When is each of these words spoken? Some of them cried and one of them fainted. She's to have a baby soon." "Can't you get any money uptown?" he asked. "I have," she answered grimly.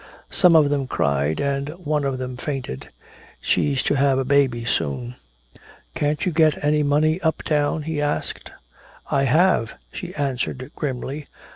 Some 0.31 0.55
of 0.55 0.71
them 0.71 0.87
cried 0.87 1.39
and 1.39 1.69
one 1.77 2.05
of 2.05 2.17
them 2.17 2.35
fainted. 2.35 2.87
She's 3.39 3.83
to 3.83 3.93
have 3.93 4.17
a 4.17 4.25
baby 4.25 4.65
soon." 4.65 5.13
"Can't 5.93 6.25
you 6.25 6.31
get 6.31 6.63
any 6.63 6.81
money 6.81 7.21
uptown?" 7.21 7.83
he 7.83 8.01
asked. 8.01 8.49
"I 9.11 9.25
have," 9.25 9.73
she 9.93 10.15
answered 10.15 10.71
grimly. 10.75 11.27